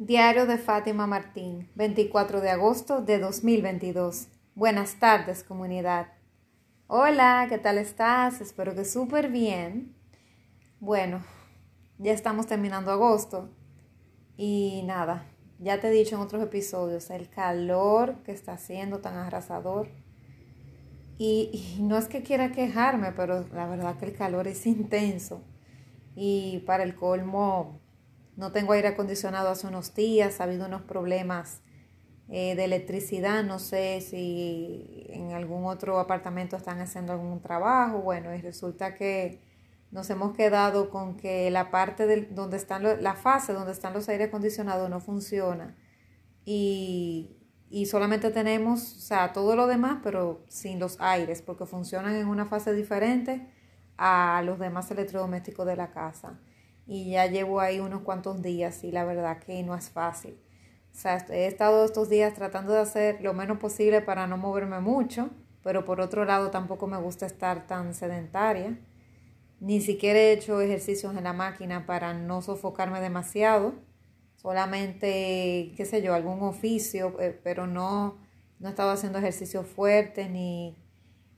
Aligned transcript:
Diario 0.00 0.46
de 0.46 0.58
Fátima 0.58 1.08
Martín, 1.08 1.68
24 1.74 2.40
de 2.40 2.50
agosto 2.50 3.02
de 3.02 3.18
2022. 3.18 4.28
Buenas 4.54 5.00
tardes, 5.00 5.42
comunidad. 5.42 6.12
Hola, 6.86 7.46
¿qué 7.48 7.58
tal 7.58 7.78
estás? 7.78 8.40
Espero 8.40 8.76
que 8.76 8.84
súper 8.84 9.28
bien. 9.28 9.96
Bueno, 10.78 11.24
ya 11.98 12.12
estamos 12.12 12.46
terminando 12.46 12.92
agosto 12.92 13.50
y 14.36 14.84
nada, 14.86 15.26
ya 15.58 15.80
te 15.80 15.88
he 15.88 15.90
dicho 15.90 16.14
en 16.14 16.22
otros 16.22 16.44
episodios 16.44 17.10
el 17.10 17.28
calor 17.28 18.22
que 18.22 18.30
está 18.30 18.52
haciendo 18.52 19.00
tan 19.00 19.16
arrasador. 19.16 19.88
Y, 21.18 21.50
y 21.52 21.82
no 21.82 21.98
es 21.98 22.06
que 22.06 22.22
quiera 22.22 22.52
quejarme, 22.52 23.10
pero 23.10 23.48
la 23.48 23.66
verdad 23.66 23.96
que 23.96 24.04
el 24.06 24.14
calor 24.14 24.46
es 24.46 24.64
intenso. 24.64 25.42
Y 26.14 26.60
para 26.66 26.84
el 26.84 26.94
colmo, 26.94 27.80
no 28.38 28.52
tengo 28.52 28.72
aire 28.72 28.86
acondicionado 28.86 29.50
hace 29.50 29.66
unos 29.66 29.96
días, 29.96 30.40
ha 30.40 30.44
habido 30.44 30.66
unos 30.66 30.82
problemas 30.82 31.60
eh, 32.28 32.54
de 32.54 32.64
electricidad, 32.64 33.42
no 33.42 33.58
sé 33.58 34.00
si 34.00 35.06
en 35.08 35.32
algún 35.32 35.64
otro 35.64 35.98
apartamento 35.98 36.56
están 36.56 36.78
haciendo 36.78 37.12
algún 37.12 37.42
trabajo, 37.42 37.98
bueno, 37.98 38.32
y 38.32 38.40
resulta 38.40 38.94
que 38.94 39.42
nos 39.90 40.08
hemos 40.10 40.36
quedado 40.36 40.88
con 40.88 41.16
que 41.16 41.50
la 41.50 41.72
parte 41.72 42.06
de 42.06 42.26
donde 42.30 42.58
están 42.58 42.84
la 43.02 43.14
fase 43.14 43.52
donde 43.52 43.72
están 43.72 43.92
los 43.92 44.08
aire 44.08 44.24
acondicionados 44.24 44.88
no 44.88 45.00
funciona. 45.00 45.76
Y, 46.44 47.38
y 47.70 47.86
solamente 47.86 48.30
tenemos, 48.30 48.98
o 48.98 49.00
sea, 49.00 49.32
todo 49.32 49.56
lo 49.56 49.66
demás, 49.66 49.98
pero 50.04 50.44
sin 50.48 50.78
los 50.78 51.00
aires, 51.00 51.42
porque 51.42 51.66
funcionan 51.66 52.14
en 52.14 52.28
una 52.28 52.46
fase 52.46 52.72
diferente 52.72 53.48
a 53.96 54.42
los 54.44 54.60
demás 54.60 54.90
electrodomésticos 54.92 55.66
de 55.66 55.74
la 55.74 55.90
casa 55.90 56.38
y 56.88 57.10
ya 57.10 57.26
llevo 57.26 57.60
ahí 57.60 57.80
unos 57.80 58.00
cuantos 58.00 58.40
días 58.42 58.82
y 58.82 58.90
la 58.90 59.04
verdad 59.04 59.38
que 59.38 59.62
no 59.62 59.76
es 59.76 59.90
fácil. 59.90 60.40
O 60.90 60.96
sea, 60.98 61.24
he 61.28 61.46
estado 61.46 61.84
estos 61.84 62.08
días 62.08 62.34
tratando 62.34 62.72
de 62.72 62.80
hacer 62.80 63.20
lo 63.20 63.34
menos 63.34 63.58
posible 63.58 64.00
para 64.00 64.26
no 64.26 64.38
moverme 64.38 64.80
mucho, 64.80 65.28
pero 65.62 65.84
por 65.84 66.00
otro 66.00 66.24
lado 66.24 66.50
tampoco 66.50 66.86
me 66.86 66.96
gusta 66.96 67.26
estar 67.26 67.66
tan 67.66 67.94
sedentaria. 67.94 68.78
Ni 69.60 69.82
siquiera 69.82 70.18
he 70.18 70.32
hecho 70.32 70.60
ejercicios 70.62 71.14
en 71.14 71.24
la 71.24 71.34
máquina 71.34 71.84
para 71.84 72.14
no 72.14 72.40
sofocarme 72.40 73.00
demasiado. 73.00 73.74
Solamente, 74.36 75.72
qué 75.76 75.84
sé 75.84 76.00
yo, 76.00 76.14
algún 76.14 76.42
oficio, 76.42 77.20
eh, 77.20 77.38
pero 77.44 77.66
no, 77.66 78.16
no 78.60 78.68
he 78.68 78.70
estado 78.70 78.90
haciendo 78.90 79.18
ejercicios 79.18 79.66
fuertes 79.66 80.30
ni... 80.30 80.74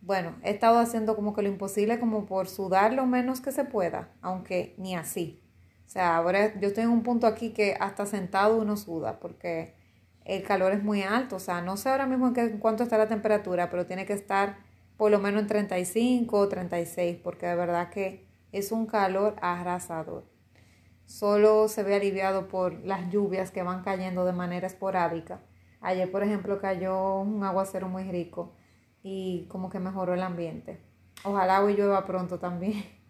Bueno, 0.03 0.35
he 0.43 0.51
estado 0.51 0.79
haciendo 0.79 1.15
como 1.15 1.35
que 1.35 1.43
lo 1.43 1.49
imposible 1.49 2.01
como 2.01 2.25
por 2.25 2.49
sudar 2.49 2.95
lo 2.95 3.07
menos 3.07 3.41
que 3.41 3.53
se 3.53 3.65
pueda, 3.65 4.09
aunque 4.23 4.75
ni 4.79 4.95
así. 4.95 5.43
O 5.87 5.91
sea, 5.91 6.17
ahora 6.17 6.59
yo 6.59 6.69
estoy 6.69 6.85
en 6.85 6.91
un 6.91 7.03
punto 7.03 7.27
aquí 7.27 7.51
que 7.51 7.77
hasta 7.79 8.07
sentado 8.07 8.57
uno 8.57 8.77
suda 8.77 9.19
porque 9.21 9.75
el 10.25 10.43
calor 10.43 10.73
es 10.73 10.83
muy 10.83 11.03
alto. 11.03 11.37
O 11.37 11.41
sea, 11.41 11.61
no 11.61 11.77
sé 11.77 11.91
ahora 11.91 12.07
mismo 12.07 12.29
en, 12.29 12.35
qué, 12.35 12.59
cuánto 12.59 12.83
está 12.83 12.97
la 12.97 13.09
temperatura, 13.09 13.69
pero 13.71 13.87
tiene 13.87 14.07
que 14.07 14.15
estar 14.15 14.59
por 14.97 15.11
lo 15.11 15.19
menos 15.19 15.43
en 15.43 15.49
35 15.49 16.39
o 16.39 16.49
36 16.49 17.19
porque 17.23 17.47
de 17.47 17.57
verdad 17.57 17.91
que 17.91 18.27
es 18.53 18.73
un 18.73 18.87
calor 18.87 19.37
arrasador. 19.43 20.25
Solo 21.05 21.69
se 21.69 21.83
ve 21.83 21.97
aliviado 21.97 22.49
por 22.49 22.73
las 22.87 23.11
lluvias 23.11 23.51
que 23.51 23.63
van 23.63 23.83
cayendo 23.83 24.25
de 24.25 24.33
manera 24.33 24.67
esporádica. 24.67 25.41
Ayer, 25.81 26.11
por 26.11 26.23
ejemplo, 26.23 26.61
cayó 26.61 27.21
un 27.21 27.43
aguacero 27.43 27.89
muy 27.89 28.05
rico 28.05 28.55
y 29.03 29.47
como 29.49 29.71
que 29.71 29.79
mejoró 29.79 30.15
el 30.15 30.23
ambiente. 30.23 30.81
Ojalá 31.25 31.63
hoy 31.63 31.75
llueva 31.75 32.07
pronto 32.07 32.39
también. 32.39 32.85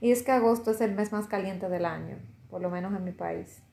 Y 0.00 0.12
es 0.12 0.22
que 0.22 0.30
agosto 0.30 0.70
es 0.70 0.80
el 0.80 0.94
mes 0.94 1.10
más 1.10 1.26
caliente 1.26 1.68
del 1.68 1.84
año, 1.84 2.18
por 2.50 2.62
lo 2.62 2.70
menos 2.70 2.94
en 2.94 3.02
mi 3.02 3.10
país. 3.10 3.64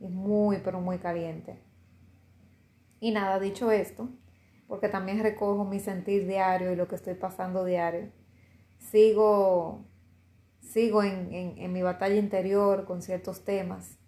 Es 0.00 0.10
muy, 0.10 0.56
pero 0.64 0.80
muy 0.80 0.96
caliente. 0.96 1.58
Y 3.00 3.10
nada, 3.10 3.38
dicho 3.38 3.70
esto, 3.70 4.08
porque 4.66 4.88
también 4.88 5.22
recojo 5.22 5.66
mi 5.66 5.78
sentir 5.78 6.26
diario 6.26 6.72
y 6.72 6.76
lo 6.76 6.88
que 6.88 6.94
estoy 6.94 7.12
pasando 7.12 7.66
diario, 7.66 8.10
sigo, 8.78 9.84
sigo 10.60 11.02
en, 11.02 11.34
en, 11.58 11.72
mi 11.72 11.82
batalla 11.82 12.16
interior 12.16 12.86
con 12.86 13.02
ciertos 13.02 13.44
temas. 13.44 13.98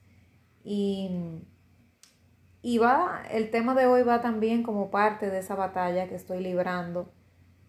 Y, 0.65 1.43
y 2.65 2.79
va, 2.79 3.23
el 3.31 3.51
tema 3.51 3.75
de 3.75 3.87
hoy 3.87 4.03
va 4.03 4.21
también 4.21 4.63
como 4.65 4.91
parte 4.91 5.31
de 5.31 5.39
esa 5.39 5.55
batalla 5.55 6.09
que 6.09 6.17
estoy 6.17 6.41
librando, 6.41 7.13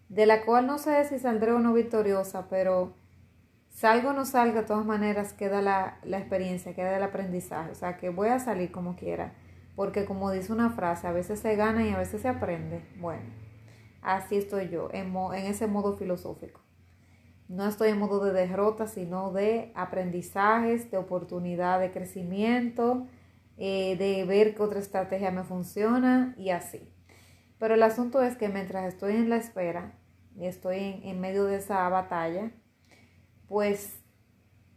de 0.08 0.26
la 0.26 0.44
cual 0.44 0.66
no 0.66 0.78
sé 0.78 1.04
si 1.04 1.18
saldré 1.18 1.52
o 1.52 1.60
no 1.60 1.72
victoriosa, 1.72 2.48
pero 2.48 2.94
Salgo 3.76 4.08
o 4.08 4.12
no 4.14 4.24
salga, 4.24 4.62
de 4.62 4.66
todas 4.66 4.86
maneras 4.86 5.34
queda 5.34 5.60
la, 5.60 5.98
experiencia, 6.02 6.72
queda 6.72 6.96
el 6.96 7.02
aprendizaje. 7.02 7.72
O 7.72 7.74
sea, 7.74 7.98
que 7.98 8.08
voy 8.08 8.28
a 8.28 8.38
salir 8.38 8.72
como 8.72 8.96
quiera. 8.96 9.34
Porque 9.74 10.06
como 10.06 10.30
dice 10.30 10.50
una 10.50 10.70
frase, 10.70 11.06
a 11.06 11.12
veces 11.12 11.40
se 11.40 11.56
gana 11.56 11.86
y 11.86 11.90
a 11.90 11.98
veces 11.98 12.22
se 12.22 12.28
aprende. 12.28 12.80
Bueno, 12.98 13.24
así 14.00 14.36
estoy 14.36 14.70
yo, 14.70 14.88
en, 14.94 15.14
en 15.14 15.44
ese 15.44 15.66
modo 15.66 15.94
filosófico. 15.98 16.62
No 17.48 17.68
estoy 17.68 17.90
en 17.90 17.98
modo 17.98 18.24
de 18.24 18.32
derrota, 18.32 18.86
sino 18.86 19.30
de 19.30 19.72
aprendizajes, 19.74 20.90
de 20.90 20.96
oportunidad 20.96 21.78
de 21.78 21.90
crecimiento, 21.90 23.06
eh, 23.56 23.96
de 23.96 24.24
ver 24.24 24.54
qué 24.54 24.62
otra 24.62 24.80
estrategia 24.80 25.30
me 25.30 25.44
funciona 25.44 26.34
y 26.36 26.50
así. 26.50 26.92
Pero 27.58 27.74
el 27.74 27.82
asunto 27.82 28.22
es 28.22 28.36
que 28.36 28.48
mientras 28.48 28.86
estoy 28.86 29.14
en 29.14 29.30
la 29.30 29.36
espera, 29.36 29.98
y 30.36 30.46
estoy 30.46 30.78
en, 30.78 31.02
en 31.04 31.20
medio 31.20 31.44
de 31.44 31.56
esa 31.56 31.88
batalla, 31.88 32.50
pues 33.48 34.02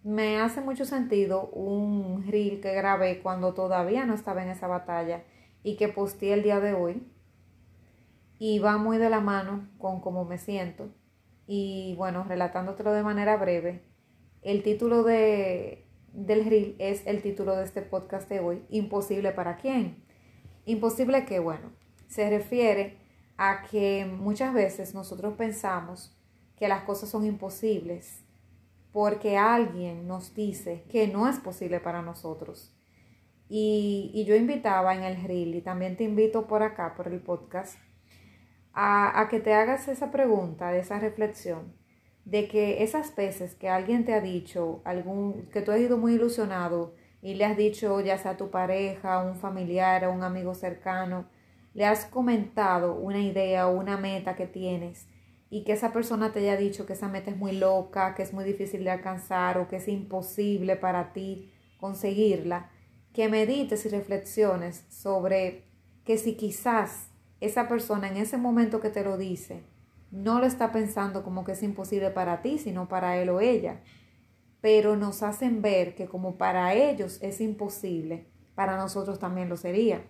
me 0.03 0.39
hace 0.39 0.61
mucho 0.61 0.85
sentido 0.85 1.49
un 1.49 2.25
reel 2.25 2.61
que 2.61 2.73
grabé 2.73 3.21
cuando 3.21 3.53
todavía 3.53 4.05
no 4.05 4.13
estaba 4.13 4.43
en 4.43 4.49
esa 4.49 4.67
batalla 4.67 5.23
y 5.63 5.75
que 5.75 5.89
posteé 5.89 6.33
el 6.33 6.43
día 6.43 6.59
de 6.59 6.73
hoy. 6.73 7.03
Y 8.37 8.59
va 8.59 8.77
muy 8.77 8.97
de 8.97 9.09
la 9.09 9.19
mano 9.19 9.67
con 9.77 9.99
cómo 9.99 10.23
me 10.23 10.37
siento. 10.37 10.89
Y 11.45 11.95
bueno, 11.97 12.23
relatándotelo 12.23 12.93
de 12.93 13.03
manera 13.03 13.35
breve, 13.35 13.83
el 14.41 14.63
título 14.63 15.03
de, 15.03 15.88
del 16.13 16.45
reel 16.45 16.75
es 16.79 17.05
el 17.05 17.21
título 17.21 17.55
de 17.55 17.63
este 17.63 17.81
podcast 17.81 18.29
de 18.29 18.39
hoy, 18.39 18.63
Imposible 18.69 19.31
para 19.31 19.57
quién. 19.57 20.03
Imposible 20.65 21.25
que, 21.25 21.39
bueno, 21.39 21.71
se 22.07 22.29
refiere 22.29 22.97
a 23.37 23.63
que 23.63 24.05
muchas 24.05 24.53
veces 24.53 24.93
nosotros 24.93 25.35
pensamos 25.35 26.15
que 26.57 26.67
las 26.67 26.83
cosas 26.83 27.09
son 27.09 27.25
imposibles 27.25 28.23
porque 28.91 29.37
alguien 29.37 30.07
nos 30.07 30.33
dice 30.33 30.83
que 30.89 31.07
no 31.07 31.29
es 31.29 31.39
posible 31.39 31.79
para 31.79 32.01
nosotros. 32.01 32.75
Y, 33.47 34.23
yo 34.27 34.35
invitaba 34.35 34.93
en 34.93 35.03
el 35.03 35.23
reel 35.23 35.55
y 35.55 35.61
también 35.61 35.97
te 35.97 36.03
invito 36.03 36.47
por 36.47 36.61
acá, 36.61 36.93
por 36.95 37.07
el 37.07 37.19
podcast, 37.19 37.77
a, 38.73 39.19
a 39.19 39.27
que 39.27 39.39
te 39.39 39.53
hagas 39.53 39.87
esa 39.87 40.11
pregunta, 40.11 40.75
esa 40.75 40.99
reflexión, 40.99 41.73
de 42.29 42.47
que 42.47 42.83
esas 42.83 43.15
veces 43.15 43.55
que 43.55 43.69
alguien 43.69 44.05
te 44.05 44.13
ha 44.13 44.21
dicho, 44.21 44.81
algún, 44.83 45.49
que 45.51 45.61
tú 45.61 45.71
has 45.71 45.79
ido 45.79 45.97
muy 45.97 46.13
ilusionado 46.13 46.93
y 47.23 47.33
le 47.33 47.45
has 47.45 47.57
dicho 47.57 47.99
ya 48.01 48.19
sea 48.19 48.31
a 48.31 48.37
tu 48.37 48.51
pareja, 48.51 49.15
a 49.15 49.23
un 49.23 49.35
familiar, 49.35 50.03
a 50.03 50.09
un 50.09 50.21
amigo 50.21 50.53
cercano, 50.53 51.25
le 51.73 51.85
has 51.85 52.05
comentado 52.05 52.93
una 52.95 53.19
idea 53.19 53.67
o 53.67 53.75
una 53.75 53.97
meta 53.97 54.35
que 54.35 54.45
tienes 54.45 55.07
y 55.49 55.63
que 55.63 55.73
esa 55.73 55.91
persona 55.91 56.31
te 56.31 56.39
haya 56.39 56.55
dicho 56.55 56.85
que 56.85 56.93
esa 56.93 57.07
meta 57.07 57.31
es 57.31 57.37
muy 57.37 57.53
loca, 57.53 58.13
que 58.13 58.21
es 58.21 58.31
muy 58.31 58.45
difícil 58.45 58.83
de 58.83 58.91
alcanzar 58.91 59.57
o 59.57 59.67
que 59.67 59.77
es 59.77 59.87
imposible 59.87 60.75
para 60.75 61.13
ti 61.13 61.51
conseguirla, 61.79 62.69
que 63.11 63.27
medites 63.27 63.87
y 63.87 63.89
reflexiones 63.89 64.85
sobre 64.89 65.63
que 66.05 66.19
si 66.19 66.35
quizás 66.35 67.09
esa 67.41 67.67
persona 67.67 68.07
en 68.07 68.17
ese 68.17 68.37
momento 68.37 68.81
que 68.81 68.89
te 68.89 69.03
lo 69.03 69.17
dice 69.17 69.63
no 70.11 70.39
lo 70.39 70.45
está 70.45 70.71
pensando 70.71 71.23
como 71.23 71.43
que 71.43 71.53
es 71.53 71.63
imposible 71.63 72.09
para 72.09 72.41
ti, 72.41 72.57
sino 72.57 72.87
para 72.87 73.17
él 73.17 73.29
o 73.29 73.39
ella, 73.39 73.81
pero 74.61 74.95
nos 74.95 75.23
hacen 75.23 75.61
ver 75.61 75.95
que 75.95 76.07
como 76.07 76.37
para 76.37 76.73
ellos 76.73 77.19
es 77.21 77.41
imposible, 77.41 78.27
para 78.55 78.77
nosotros 78.77 79.19
también 79.19 79.49
lo 79.49 79.57
sería. 79.57 80.05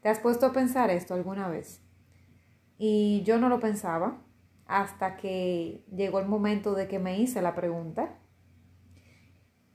¿Te 0.00 0.08
has 0.08 0.18
puesto 0.18 0.46
a 0.46 0.52
pensar 0.52 0.90
esto 0.90 1.14
alguna 1.14 1.48
vez? 1.48 1.82
Y 2.78 3.22
yo 3.24 3.38
no 3.38 3.48
lo 3.48 3.60
pensaba 3.60 4.22
hasta 4.66 5.16
que 5.16 5.84
llegó 5.94 6.18
el 6.18 6.26
momento 6.26 6.74
de 6.74 6.88
que 6.88 6.98
me 6.98 7.18
hice 7.18 7.42
la 7.42 7.54
pregunta 7.54 8.18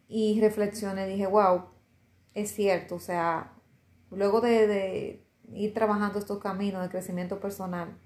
y 0.08 0.40
reflexioné, 0.40 1.06
dije, 1.08 1.28
wow, 1.28 1.66
es 2.34 2.52
cierto, 2.52 2.96
o 2.96 3.00
sea, 3.00 3.54
luego 4.10 4.42
de, 4.42 5.26
ir 5.54 5.74
trabajando 5.74 6.20
estos 6.20 6.40
caminos 6.40 6.82
de 6.82 6.90
crecimiento 6.90 7.40
personal, 7.40 7.98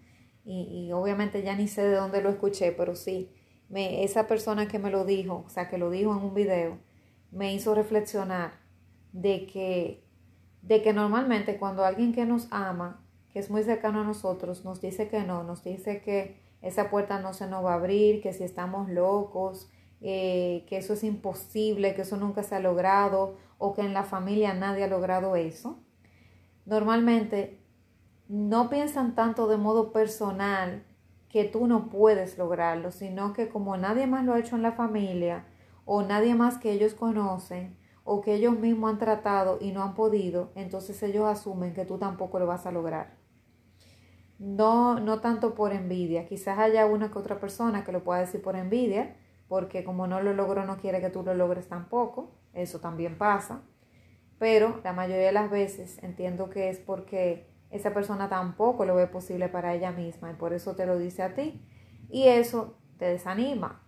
y, 0.43 0.91
obviamente 0.91 1.43
ya 1.43 1.55
ni 1.55 1.67
sé 1.67 1.83
de 1.83 1.95
dónde 1.95 2.21
lo 2.21 2.29
escuché, 2.29 2.71
pero 2.71 2.95
sí, 2.95 3.31
me, 3.69 4.03
esa 4.03 4.27
persona 4.27 4.67
que 4.67 4.79
me 4.79 4.89
lo 4.89 5.05
dijo, 5.05 5.43
o 5.45 5.49
sea, 5.49 5.69
que 5.69 5.77
lo 5.77 5.89
dijo 5.89 6.11
en 6.11 6.23
un 6.23 6.33
video, 6.33 6.79
me 7.31 7.53
hizo 7.53 7.75
reflexionar 7.75 8.53
de 9.13 9.45
que, 9.45 10.03
de 10.61 10.81
que 10.81 10.93
normalmente 10.93 11.57
cuando 11.57 11.85
alguien 11.85 12.13
que 12.13 12.25
nos 12.25 12.47
ama 12.51 13.05
que 13.31 13.39
es 13.39 13.49
muy 13.49 13.63
cercano 13.63 14.01
a 14.01 14.03
nosotros, 14.03 14.65
nos 14.65 14.81
dice 14.81 15.07
que 15.07 15.23
no, 15.23 15.43
nos 15.43 15.63
dice 15.63 16.01
que 16.01 16.41
esa 16.61 16.89
puerta 16.89 17.19
no 17.19 17.33
se 17.33 17.47
nos 17.47 17.63
va 17.63 17.73
a 17.73 17.75
abrir, 17.75 18.21
que 18.21 18.33
si 18.33 18.43
estamos 18.43 18.89
locos, 18.89 19.69
eh, 20.01 20.65
que 20.67 20.77
eso 20.77 20.93
es 20.93 21.03
imposible, 21.03 21.93
que 21.95 22.01
eso 22.01 22.17
nunca 22.17 22.43
se 22.43 22.55
ha 22.55 22.59
logrado 22.59 23.37
o 23.57 23.73
que 23.73 23.81
en 23.81 23.93
la 23.93 24.03
familia 24.03 24.53
nadie 24.53 24.83
ha 24.83 24.87
logrado 24.87 25.35
eso, 25.35 25.79
normalmente 26.65 27.60
no 28.31 28.69
piensan 28.69 29.13
tanto 29.13 29.49
de 29.49 29.57
modo 29.57 29.91
personal 29.91 30.85
que 31.27 31.43
tú 31.43 31.67
no 31.67 31.89
puedes 31.89 32.37
lograrlo, 32.37 32.91
sino 32.91 33.33
que 33.33 33.49
como 33.49 33.75
nadie 33.75 34.07
más 34.07 34.23
lo 34.23 34.33
ha 34.33 34.39
hecho 34.39 34.55
en 34.55 34.61
la 34.61 34.71
familia 34.71 35.47
o 35.83 36.01
nadie 36.01 36.33
más 36.33 36.57
que 36.57 36.71
ellos 36.71 36.93
conocen 36.93 37.75
o 38.05 38.21
que 38.21 38.35
ellos 38.35 38.57
mismos 38.57 38.89
han 38.89 38.99
tratado 38.99 39.57
y 39.59 39.73
no 39.73 39.83
han 39.83 39.95
podido, 39.95 40.53
entonces 40.55 41.03
ellos 41.03 41.25
asumen 41.25 41.73
que 41.73 41.83
tú 41.83 41.97
tampoco 41.97 42.39
lo 42.39 42.47
vas 42.47 42.65
a 42.65 42.71
lograr. 42.71 43.17
No, 44.39 44.97
no 45.01 45.19
tanto 45.19 45.53
por 45.53 45.73
envidia, 45.73 46.25
quizás 46.25 46.57
haya 46.57 46.85
una 46.85 47.11
que 47.11 47.19
otra 47.19 47.37
persona 47.37 47.83
que 47.83 47.91
lo 47.91 48.01
pueda 48.05 48.21
decir 48.21 48.41
por 48.41 48.55
envidia, 48.55 49.17
porque 49.49 49.83
como 49.83 50.07
no 50.07 50.21
lo 50.21 50.31
logró 50.31 50.65
no 50.65 50.77
quiere 50.77 51.01
que 51.01 51.09
tú 51.09 51.21
lo 51.21 51.33
logres 51.33 51.67
tampoco, 51.67 52.31
eso 52.53 52.79
también 52.79 53.17
pasa, 53.17 53.61
pero 54.39 54.79
la 54.85 54.93
mayoría 54.93 55.27
de 55.27 55.33
las 55.33 55.51
veces 55.51 56.01
entiendo 56.01 56.49
que 56.49 56.69
es 56.69 56.79
porque 56.79 57.50
esa 57.71 57.93
persona 57.93 58.29
tampoco 58.29 58.85
lo 58.85 58.95
ve 58.95 59.07
posible 59.07 59.49
para 59.49 59.73
ella 59.73 59.91
misma 59.91 60.31
y 60.31 60.35
por 60.35 60.53
eso 60.53 60.75
te 60.75 60.85
lo 60.85 60.97
dice 60.97 61.23
a 61.23 61.33
ti 61.33 61.61
y 62.09 62.27
eso 62.27 62.77
te 62.97 63.05
desanima. 63.05 63.83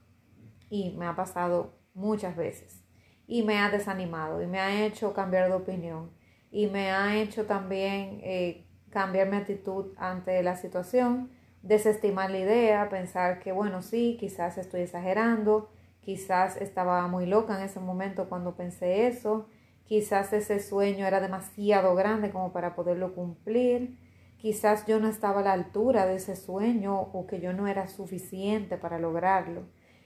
Y 0.69 0.95
me 0.97 1.06
ha 1.06 1.15
pasado 1.15 1.74
muchas 1.94 2.35
veces 2.35 2.83
y 3.27 3.44
me 3.44 3.59
ha 3.59 3.69
desanimado 3.69 4.41
y 4.41 4.47
me 4.47 4.59
ha 4.59 4.85
hecho 4.85 5.13
cambiar 5.13 5.50
de 5.50 5.56
opinión 5.56 6.12
y 6.51 6.68
me 6.68 6.91
ha 6.91 7.15
hecho 7.15 7.45
también 7.45 8.19
eh, 8.24 8.65
cambiar 8.89 9.30
mi 9.30 9.38
actitud 9.38 9.94
ante 9.97 10.41
la 10.44 10.56
situación 10.56 11.30
desestimar 11.63 12.30
la 12.30 12.39
idea, 12.39 12.89
pensar 12.89 13.39
que 13.39 13.51
bueno, 13.51 13.81
sí, 13.81 14.18
quizás 14.19 14.57
estoy 14.57 14.81
exagerando, 14.81 15.71
quizás 16.01 16.57
estaba 16.57 17.07
muy 17.07 17.25
loca 17.25 17.57
en 17.57 17.63
ese 17.63 17.80
momento 17.80 18.30
cuando 18.30 18.56
pensé 18.56 19.07
eso, 19.07 19.47
quizás 19.85 20.33
ese 20.33 20.59
sueño 20.59 21.06
era 21.06 21.19
demasiado 21.19 21.95
grande 21.95 22.31
como 22.31 22.51
para 22.51 22.75
poderlo 22.75 23.13
cumplir, 23.13 23.97
quizás 24.38 24.85
yo 24.85 25.00
no 25.00 25.07
estaba 25.07 25.41
a 25.41 25.44
la 25.44 25.53
altura 25.53 26.06
de 26.06 26.15
ese 26.15 26.35
sueño 26.35 27.00
o 27.00 27.27
que 27.27 27.39
yo 27.39 27.53
no 27.53 27.68
era 27.68 27.88
suficiente 27.88 28.77
para 28.77 29.00
lograrlo. 29.00 29.63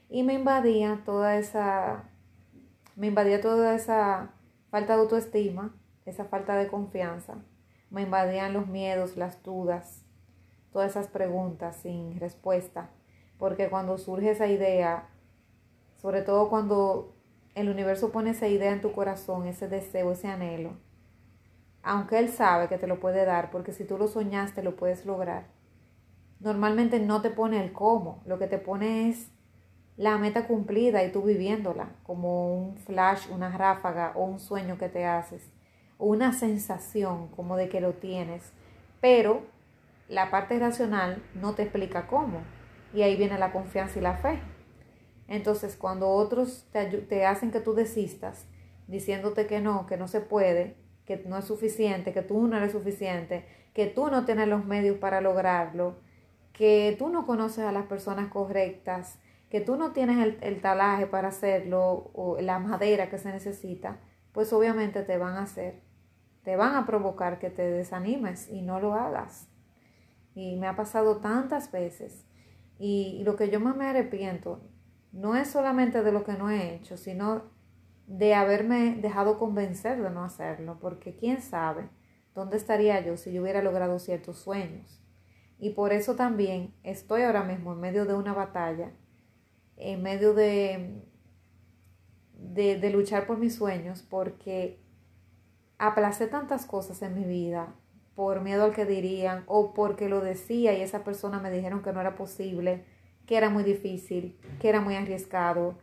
Y 0.08 0.22
me 0.22 0.34
invadía 0.34 1.02
toda 1.04 1.36
esa 1.36 2.10
me 2.98 3.06
invadía 3.06 3.40
toda 3.40 3.76
esa 3.76 4.32
falta 4.70 4.96
de 4.96 5.02
autoestima, 5.02 5.72
esa 6.04 6.24
falta 6.24 6.56
de 6.56 6.66
confianza, 6.66 7.36
me 7.90 8.02
invadían 8.02 8.52
los 8.52 8.66
miedos, 8.66 9.16
las 9.16 9.40
dudas, 9.44 10.04
todas 10.72 10.90
esas 10.90 11.06
preguntas 11.06 11.76
sin 11.76 12.18
respuesta, 12.18 12.90
porque 13.38 13.70
cuando 13.70 13.98
surge 13.98 14.32
esa 14.32 14.48
idea, 14.48 15.08
sobre 15.96 16.22
todo 16.22 16.50
cuando 16.50 17.14
el 17.60 17.68
universo 17.68 18.10
pone 18.12 18.30
esa 18.30 18.48
idea 18.48 18.72
en 18.72 18.80
tu 18.80 18.92
corazón, 18.92 19.46
ese 19.46 19.68
deseo, 19.68 20.12
ese 20.12 20.28
anhelo, 20.28 20.76
aunque 21.82 22.18
él 22.18 22.28
sabe 22.28 22.68
que 22.68 22.78
te 22.78 22.86
lo 22.86 23.00
puede 23.00 23.24
dar, 23.24 23.50
porque 23.50 23.72
si 23.72 23.84
tú 23.84 23.98
lo 23.98 24.08
soñaste 24.08 24.62
lo 24.62 24.76
puedes 24.76 25.06
lograr, 25.06 25.46
normalmente 26.40 27.00
no 27.00 27.22
te 27.22 27.30
pone 27.30 27.62
el 27.62 27.72
cómo, 27.72 28.22
lo 28.26 28.38
que 28.38 28.46
te 28.46 28.58
pone 28.58 29.08
es 29.08 29.30
la 29.96 30.18
meta 30.18 30.46
cumplida 30.46 31.02
y 31.04 31.10
tú 31.10 31.22
viviéndola, 31.22 31.90
como 32.04 32.54
un 32.54 32.76
flash, 32.76 33.28
una 33.30 33.56
ráfaga 33.56 34.12
o 34.14 34.24
un 34.24 34.38
sueño 34.38 34.78
que 34.78 34.88
te 34.88 35.04
haces, 35.04 35.50
una 35.98 36.32
sensación 36.32 37.28
como 37.28 37.56
de 37.56 37.68
que 37.68 37.80
lo 37.80 37.94
tienes, 37.94 38.52
pero 39.00 39.42
la 40.08 40.30
parte 40.30 40.58
racional 40.58 41.22
no 41.34 41.54
te 41.54 41.62
explica 41.62 42.06
cómo. 42.06 42.40
Y 42.94 43.02
ahí 43.02 43.16
viene 43.16 43.38
la 43.38 43.52
confianza 43.52 43.98
y 43.98 44.02
la 44.02 44.14
fe. 44.14 44.40
Entonces, 45.28 45.76
cuando 45.76 46.08
otros 46.08 46.66
te, 46.72 47.26
hacen 47.26 47.50
que 47.50 47.60
tú 47.60 47.74
desistas, 47.74 48.46
diciéndote 48.86 49.46
que 49.46 49.60
no, 49.60 49.86
que 49.86 49.96
no 49.96 50.08
se 50.08 50.20
puede, 50.20 50.76
que 51.04 51.18
no 51.26 51.38
es 51.38 51.44
suficiente, 51.44 52.12
que 52.12 52.22
tú 52.22 52.48
no 52.48 52.56
eres 52.56 52.72
suficiente, 52.72 53.44
que 53.74 53.86
tú 53.86 54.10
no 54.10 54.24
tienes 54.24 54.48
los 54.48 54.64
medios 54.64 54.98
para 54.98 55.20
lograrlo, 55.20 55.96
que 56.52 56.96
tú 56.98 57.08
no 57.10 57.26
conoces 57.26 57.64
a 57.64 57.72
las 57.72 57.86
personas 57.86 58.28
correctas, 58.28 59.18
que 59.50 59.60
tú 59.60 59.76
no 59.76 59.92
tienes 59.92 60.36
el, 60.40 60.60
talaje 60.60 61.06
para 61.06 61.28
hacerlo 61.28 62.10
o 62.14 62.40
la 62.40 62.58
madera 62.58 63.08
que 63.08 63.18
se 63.18 63.30
necesita, 63.30 64.00
pues 64.32 64.52
obviamente 64.52 65.02
te 65.02 65.18
van 65.18 65.36
a 65.36 65.42
hacer, 65.42 65.82
te 66.42 66.56
van 66.56 66.74
a 66.74 66.86
provocar 66.86 67.38
que 67.38 67.50
te 67.50 67.70
desanimes 67.70 68.48
y 68.50 68.62
no 68.62 68.80
lo 68.80 68.94
hagas 68.94 69.48
y 70.38 70.56
me 70.56 70.68
ha 70.68 70.76
pasado 70.76 71.16
tantas 71.16 71.72
veces. 71.72 72.24
Y, 72.78 73.22
lo 73.24 73.34
que 73.34 73.50
yo 73.50 73.58
más 73.58 73.76
me 73.76 73.86
arrepiento 73.86 74.60
no 75.12 75.36
es 75.36 75.48
solamente 75.48 76.02
de 76.02 76.12
lo 76.12 76.24
que 76.24 76.34
no 76.34 76.50
he 76.50 76.74
hecho, 76.74 76.96
sino 76.96 77.42
de 78.06 78.34
haberme 78.34 78.96
dejado 78.96 79.38
convencer 79.38 80.02
de 80.02 80.10
no 80.10 80.24
hacerlo, 80.24 80.78
porque 80.80 81.16
quién 81.16 81.42
sabe 81.42 81.88
dónde 82.34 82.56
estaría 82.56 83.00
yo 83.00 83.16
si 83.16 83.32
yo 83.32 83.42
hubiera 83.42 83.62
logrado 83.62 83.98
ciertos 83.98 84.38
sueños. 84.38 85.02
Y 85.58 85.70
por 85.70 85.92
eso 85.92 86.14
también 86.14 86.74
estoy 86.84 87.22
ahora 87.22 87.42
mismo 87.42 87.72
en 87.72 87.80
medio 87.80 88.06
de 88.06 88.14
una 88.14 88.32
batalla, 88.32 88.92
en 89.76 90.02
medio 90.02 90.34
de, 90.34 91.02
de, 92.32 92.78
de 92.78 92.90
luchar 92.90 93.26
por 93.26 93.38
mis 93.38 93.56
sueños, 93.56 94.02
porque 94.02 94.80
aplacé 95.78 96.28
tantas 96.28 96.64
cosas 96.64 97.02
en 97.02 97.14
mi 97.14 97.24
vida, 97.24 97.74
por 98.14 98.40
miedo 98.40 98.64
al 98.64 98.74
que 98.74 98.84
dirían 98.84 99.44
o 99.46 99.74
porque 99.74 100.08
lo 100.08 100.20
decía 100.20 100.76
y 100.76 100.80
esa 100.80 101.04
persona 101.04 101.38
me 101.38 101.52
dijeron 101.52 101.82
que 101.82 101.92
no 101.92 102.00
era 102.00 102.16
posible, 102.16 102.84
que 103.28 103.36
era 103.36 103.50
muy 103.50 103.62
difícil, 103.62 104.36
que 104.58 104.70
era 104.70 104.80
muy 104.80 104.96
arriesgado, 104.96 105.78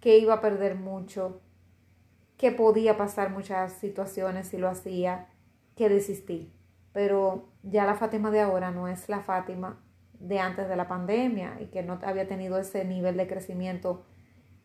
que 0.00 0.18
iba 0.18 0.34
a 0.34 0.40
perder 0.40 0.74
mucho, 0.74 1.42
que 2.38 2.50
podía 2.50 2.96
pasar 2.96 3.30
muchas 3.30 3.74
situaciones 3.74 4.48
si 4.48 4.56
lo 4.56 4.68
hacía, 4.68 5.28
que 5.76 5.90
desistí. 5.90 6.50
Pero 6.92 7.50
ya 7.62 7.84
la 7.84 7.94
Fátima 7.94 8.30
de 8.30 8.40
ahora 8.40 8.70
no 8.70 8.88
es 8.88 9.10
la 9.10 9.20
Fátima 9.20 9.78
de 10.18 10.40
antes 10.40 10.68
de 10.68 10.76
la 10.76 10.88
pandemia 10.88 11.58
y 11.60 11.66
que 11.66 11.82
no 11.82 12.00
había 12.02 12.26
tenido 12.26 12.58
ese 12.58 12.84
nivel 12.86 13.18
de 13.18 13.28
crecimiento 13.28 14.02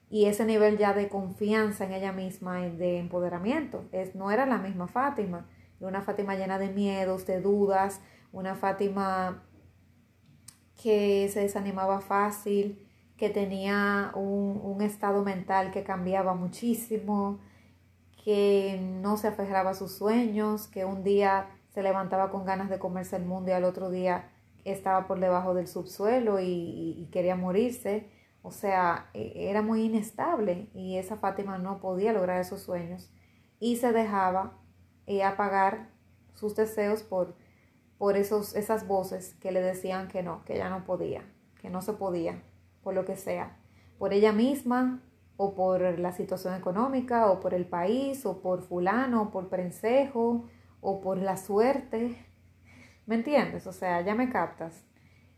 y 0.09 0.25
ese 0.25 0.45
nivel 0.45 0.77
ya 0.77 0.93
de 0.93 1.09
confianza 1.09 1.85
en 1.85 1.91
ella 1.91 2.13
misma 2.13 2.65
y 2.65 2.75
de 2.77 2.97
empoderamiento. 2.97 3.83
Es, 3.91 4.15
no 4.15 4.31
era 4.31 4.45
la 4.45 4.57
misma 4.57 4.87
Fátima 4.87 5.45
una 5.87 6.01
Fátima 6.01 6.35
llena 6.35 6.59
de 6.59 6.69
miedos, 6.69 7.25
de 7.25 7.41
dudas, 7.41 8.01
una 8.31 8.55
Fátima 8.55 9.43
que 10.81 11.29
se 11.29 11.41
desanimaba 11.41 12.01
fácil, 12.01 12.87
que 13.17 13.29
tenía 13.29 14.11
un, 14.15 14.81
estado 14.81 15.23
mental 15.23 15.71
que 15.71 15.83
cambiaba 15.83 16.33
muchísimo, 16.33 17.39
que 18.23 18.79
no 18.81 19.15
se 19.17 19.27
aferraba 19.27 19.71
a 19.71 19.73
sus 19.75 19.91
sueños, 19.91 20.67
que 20.67 20.85
un 20.85 21.03
día 21.03 21.49
se 21.69 21.83
levantaba 21.83 22.31
con 22.31 22.45
ganas 22.45 22.69
de 22.69 22.79
comerse 22.79 23.15
el 23.15 23.25
mundo 23.25 23.51
y 23.51 23.53
al 23.53 23.63
otro 23.63 23.91
día 23.91 24.31
estaba 24.65 25.07
por 25.07 25.19
debajo 25.19 25.53
del 25.53 25.67
subsuelo 25.67 26.39
y, 26.39 26.95
y, 26.97 27.09
quería 27.11 27.35
morirse. 27.35 28.09
O 28.41 28.51
sea, 28.51 29.09
e, 29.13 29.49
era 29.49 29.61
muy 29.61 29.83
inestable 29.83 30.69
y 30.73 30.97
esa 30.97 31.17
Fátima 31.17 31.59
no 31.59 31.79
podía 31.79 32.13
lograr 32.13 32.41
esos 32.41 32.61
sueños 32.61 33.11
y 33.59 33.75
se 33.75 33.91
dejaba 33.91 34.57
y 35.05 35.21
apagar 35.21 35.89
sus 36.33 36.55
deseos 36.55 37.03
por, 37.03 37.35
por 38.01 38.17
esos, 38.17 38.55
esas 38.55 38.87
voces 38.87 39.35
que 39.41 39.51
le 39.51 39.61
decían 39.61 40.07
que 40.07 40.23
no, 40.23 40.43
que 40.43 40.55
ella 40.55 40.69
no 40.69 40.85
podía, 40.85 41.21
que 41.61 41.69
no 41.69 41.83
se 41.83 41.93
podía, 41.93 42.41
por 42.81 42.95
lo 42.95 43.05
que 43.05 43.15
sea, 43.15 43.59
por 43.99 44.11
ella 44.11 44.31
misma 44.31 45.03
o 45.37 45.53
por 45.53 45.99
la 45.99 46.11
situación 46.11 46.55
económica 46.55 47.29
o 47.29 47.39
por 47.39 47.53
el 47.53 47.67
país 47.67 48.25
o 48.25 48.41
por 48.41 48.63
fulano 48.63 49.21
o 49.21 49.29
por 49.29 49.49
prensejo 49.49 50.49
o 50.79 50.99
por 50.99 51.19
la 51.19 51.37
suerte. 51.37 52.25
¿Me 53.05 53.13
entiendes? 53.13 53.67
O 53.67 53.71
sea, 53.71 54.01
ya 54.01 54.15
me 54.15 54.31
captas. 54.31 54.83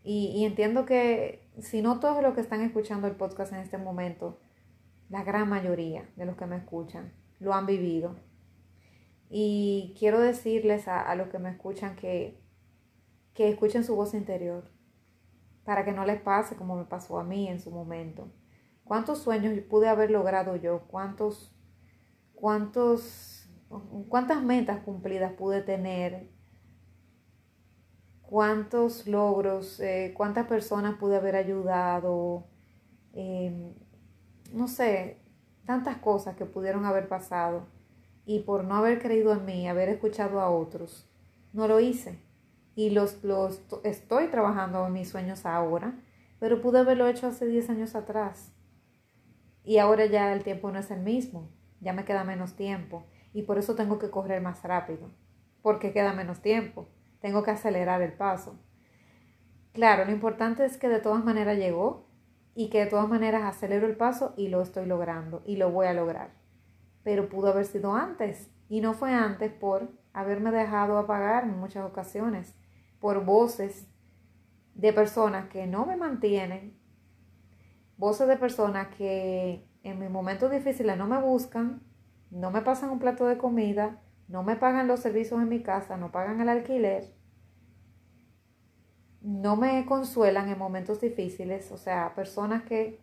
Y, 0.01 0.27
y 0.27 0.45
entiendo 0.45 0.85
que 0.85 1.51
si 1.59 1.81
no 1.81 1.99
todos 1.99 2.23
los 2.23 2.33
que 2.33 2.39
están 2.39 2.61
escuchando 2.61 3.07
el 3.07 3.17
podcast 3.17 3.51
en 3.51 3.59
este 3.59 3.77
momento, 3.77 4.39
la 5.09 5.25
gran 5.25 5.49
mayoría 5.49 6.09
de 6.15 6.25
los 6.25 6.37
que 6.37 6.45
me 6.45 6.55
escuchan 6.55 7.11
lo 7.41 7.53
han 7.53 7.65
vivido 7.65 8.15
y 9.35 9.95
quiero 9.97 10.19
decirles 10.19 10.87
a, 10.87 11.15
los 11.15 11.29
que 11.29 11.39
me 11.39 11.49
escuchan 11.49 11.95
que, 11.95 12.42
que 13.33 13.49
escuchen 13.49 13.83
su 13.83 13.95
voz 13.95 14.13
interior 14.13 14.69
para 15.63 15.85
que 15.85 15.91
no 15.91 16.05
les 16.05 16.21
pase 16.21 16.55
como 16.55 16.75
me 16.75 16.85
pasó 16.85 17.19
a 17.19 17.23
mí 17.23 17.47
en 17.47 17.59
su 17.59 17.71
momento. 17.71 18.31
¿Cuántos 18.83 19.19
sueños 19.19 19.57
pude 19.69 19.87
haber 19.87 20.11
logrado 20.11 20.55
yo? 20.57 20.81
¿Cuántos, 20.87 21.55
cuántos, 22.33 23.49
cuántas 24.09 24.43
metas 24.43 24.79
cumplidas 24.83 25.33
pude 25.33 25.61
tener? 25.61 26.29
¿Cuántos 28.21 29.07
logros? 29.07 29.79
Eh, 29.79 30.13
¿Cuántas 30.15 30.47
personas 30.47 30.95
pude 30.95 31.15
haber 31.15 31.35
ayudado? 31.35 32.47
Em, 33.13 33.73
no 34.51 34.67
sé, 34.67 35.21
tantas 35.65 35.97
cosas 35.97 36.35
que 36.35 36.45
pudieron 36.45 36.85
haber 36.85 37.07
pasado 37.07 37.67
y 38.25 38.39
por 38.39 38.65
no 38.65 38.75
haber 38.75 39.01
creído 39.01 39.33
en 39.33 39.45
mí, 39.45 39.67
haber 39.67 39.89
escuchado 39.89 40.41
a 40.41 40.49
otros, 40.49 41.09
no 41.53 41.67
lo 41.67 41.79
hice. 41.79 42.19
Y 42.75 42.89
los, 42.89 43.23
los 43.23 43.61
estoy 43.83 44.27
trabajando 44.27 44.85
en 44.87 44.93
mis 44.93 45.09
sueños 45.09 45.45
ahora, 45.45 45.99
pero 46.39 46.61
pude 46.61 46.79
haberlo 46.79 47.07
hecho 47.07 47.27
hace 47.27 47.45
10 47.45 47.69
años 47.69 47.95
atrás. 47.95 48.53
Y 49.63 49.77
ahora 49.77 50.05
ya 50.05 50.33
el 50.33 50.43
tiempo 50.43 50.71
no 50.71 50.79
es 50.79 50.91
el 50.91 51.01
mismo, 51.01 51.49
ya 51.79 51.93
me 51.93 52.05
queda 52.05 52.23
menos 52.23 52.55
tiempo 52.55 53.05
y 53.33 53.43
por 53.43 53.57
eso 53.57 53.75
tengo 53.75 53.97
que 53.99 54.09
correr 54.09 54.41
más 54.41 54.63
rápido, 54.63 55.09
porque 55.61 55.91
queda 55.91 56.13
menos 56.13 56.41
tiempo, 56.41 56.87
tengo 57.19 57.43
que 57.43 57.51
acelerar 57.51 58.01
el 58.01 58.13
paso. 58.13 58.59
Claro, 59.73 60.05
lo 60.05 60.11
importante 60.11 60.65
es 60.65 60.77
que 60.77 60.87
de 60.87 60.99
todas 60.99 61.23
maneras 61.23 61.57
llegó 61.57 62.07
y 62.55 62.69
que 62.69 62.81
de 62.81 62.85
todas 62.85 63.09
maneras 63.09 63.43
acelero 63.43 63.87
el 63.87 63.95
paso 63.95 64.33
y 64.37 64.49
lo 64.49 64.61
estoy 64.61 64.85
logrando 64.85 65.41
y 65.45 65.55
lo 65.55 65.71
voy 65.71 65.87
a 65.87 65.93
lograr. 65.93 66.31
Pero 67.03 67.27
pudo 67.27 67.47
haber 67.47 67.65
sido 67.65 67.95
antes 67.95 68.51
y 68.69 68.81
no 68.81 68.93
fue 68.93 69.13
antes 69.13 69.51
por 69.51 69.89
haberme 70.13 70.51
dejado 70.51 70.97
apagar 70.97 71.45
en 71.45 71.57
muchas 71.59 71.85
ocasiones, 71.85 72.55
por 73.03 73.25
voces 73.25 73.85
de 74.75 74.93
personas 74.93 75.49
que 75.49 75.67
no 75.67 75.85
me 75.85 75.97
mantienen, 75.97 76.73
voces 77.97 78.29
de 78.29 78.37
personas 78.37 78.95
que 78.95 79.67
en 79.83 79.99
mis 79.99 80.09
momentos 80.09 80.49
difíciles 80.49 80.97
no 80.97 81.05
me 81.05 81.19
buscan, 81.19 81.81
no 82.31 82.49
me 82.49 82.61
pasan 82.61 82.91
un 82.91 82.99
plato 82.99 83.27
de 83.27 83.37
comida, 83.37 84.01
no 84.29 84.41
me 84.41 84.55
pagan 84.55 84.87
los 84.87 85.01
servicios 85.01 85.41
en 85.41 85.49
mi 85.49 85.61
casa, 85.61 85.97
no 85.97 86.13
pagan 86.13 86.39
el 86.39 86.47
alquiler, 86.47 87.13
no 89.19 89.57
me 89.57 89.85
consuelan 89.85 90.47
en 90.47 90.57
momentos 90.57 91.01
difíciles, 91.01 91.73
o 91.73 91.77
sea, 91.77 92.15
personas 92.15 92.63
que 92.63 93.01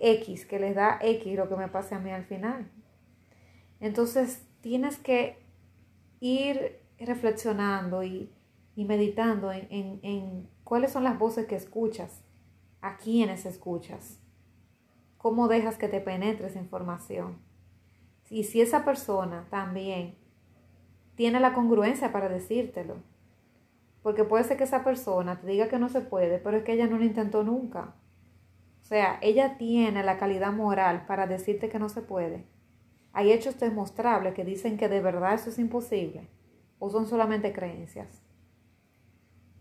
X, 0.00 0.46
que 0.46 0.58
les 0.58 0.74
da 0.74 0.98
X 1.00 1.36
lo 1.36 1.48
que 1.48 1.54
me 1.54 1.68
pase 1.68 1.94
a 1.94 2.00
mí 2.00 2.10
al 2.10 2.24
final. 2.24 2.68
Entonces, 3.78 4.48
tienes 4.62 4.98
que 4.98 5.46
ir 6.18 6.80
reflexionando 6.98 8.02
y, 8.02 8.32
meditando 8.76 9.52
en, 9.52 9.66
en 10.02 10.48
cuáles 10.64 10.92
son 10.92 11.04
las 11.04 11.18
voces 11.18 11.46
que 11.46 11.56
escuchas, 11.56 12.24
a 12.80 12.96
quiénes 12.96 13.46
escuchas, 13.46 14.18
cómo 15.18 15.48
dejas 15.48 15.78
que 15.78 15.88
te 15.88 16.00
penetre 16.00 16.46
esa 16.46 16.58
información. 16.58 17.38
Y 18.28 18.44
si 18.44 18.60
esa 18.60 18.84
persona 18.84 19.46
también 19.50 20.16
tiene 21.14 21.38
la 21.38 21.52
congruencia 21.52 22.12
para 22.12 22.28
decírtelo, 22.28 22.96
porque 24.02 24.24
puede 24.24 24.44
ser 24.44 24.56
que 24.56 24.64
esa 24.64 24.82
persona 24.82 25.40
te 25.40 25.46
diga 25.46 25.68
que 25.68 25.78
no 25.78 25.88
se 25.88 26.00
puede, 26.00 26.38
pero 26.38 26.56
es 26.56 26.64
que 26.64 26.72
ella 26.72 26.88
no 26.88 26.98
lo 26.98 27.04
intentó 27.04 27.44
nunca. 27.44 27.94
O 28.80 28.84
sea, 28.84 29.18
ella 29.22 29.56
tiene 29.58 30.02
la 30.02 30.18
calidad 30.18 30.52
moral 30.52 31.06
para 31.06 31.26
decirte 31.26 31.68
que 31.68 31.78
no 31.78 31.88
se 31.88 32.02
puede. 32.02 32.44
Hay 33.12 33.30
hechos 33.30 33.60
demostrables 33.60 34.34
que 34.34 34.44
dicen 34.44 34.76
que 34.76 34.88
de 34.88 35.00
verdad 35.00 35.34
eso 35.34 35.50
es 35.50 35.58
imposible 35.58 36.28
o 36.78 36.90
son 36.90 37.06
solamente 37.06 37.52
creencias. 37.52 38.22